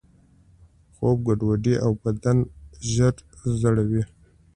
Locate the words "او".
1.85-1.91